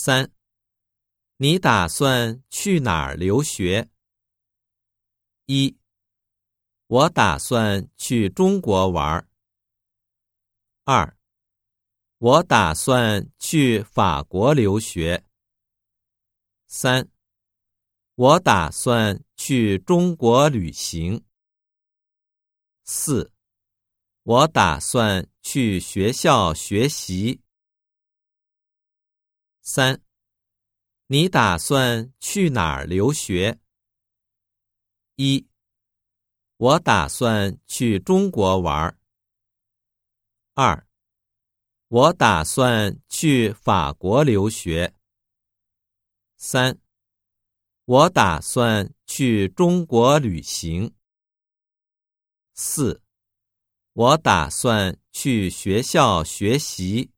[0.00, 0.30] 三，
[1.38, 3.90] 你打算去哪儿留学？
[5.46, 5.76] 一，
[6.86, 9.28] 我打算去中国玩。
[10.84, 11.18] 二，
[12.18, 15.24] 我打算去法国留学。
[16.68, 17.10] 三，
[18.14, 21.24] 我打算去中国旅行。
[22.84, 23.32] 四，
[24.22, 27.40] 我打算去学校学习。
[29.70, 30.00] 三，
[31.08, 33.60] 你打算去哪儿留学？
[35.16, 35.46] 一，
[36.56, 38.98] 我打算去中国玩。
[40.54, 40.88] 二，
[41.88, 44.94] 我打算去法国留学。
[46.38, 46.80] 三，
[47.84, 50.94] 我打算去中国旅行。
[52.54, 53.02] 四，
[53.92, 57.12] 我打算去学校学习。